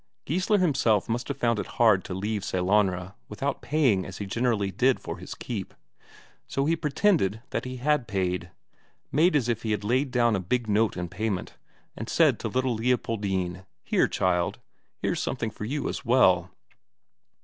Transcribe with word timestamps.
Geissler 0.25 0.57
himself 0.59 1.07
must 1.07 1.27
have 1.27 1.37
found 1.37 1.59
it 1.59 1.67
hard 1.77 2.03
to 2.05 2.15
leave 2.15 2.41
Sellanraa 2.43 3.13
without 3.29 3.61
paying 3.61 4.03
as 4.03 4.17
he 4.17 4.25
generally 4.25 4.71
did 4.71 4.99
for 4.99 5.19
his 5.19 5.35
keep; 5.35 5.75
so 6.47 6.65
he 6.65 6.75
pretended 6.75 7.43
that 7.51 7.65
he 7.65 7.77
had 7.77 8.07
paid; 8.07 8.49
made 9.11 9.35
as 9.35 9.47
if 9.47 9.61
he 9.61 9.69
had 9.69 9.83
laid 9.83 10.09
down 10.09 10.35
a 10.35 10.39
big 10.39 10.67
note 10.67 10.97
in 10.97 11.07
payment, 11.07 11.53
and 11.95 12.09
said 12.09 12.39
to 12.39 12.47
little 12.47 12.73
Leopoldine: 12.73 13.63
"Here, 13.83 14.07
child, 14.07 14.57
here's 14.97 15.21
something 15.21 15.51
for 15.51 15.65
you 15.65 15.87
as 15.87 16.03
well." 16.03 16.49